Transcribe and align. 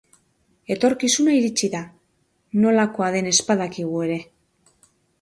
Etorkizuna 0.75 1.35
iritsi 1.41 1.69
da, 1.75 1.83
nolakoa 2.65 3.13
den 3.19 3.33
ez 3.37 3.39
badakigu 3.53 4.05
ere. 4.11 4.21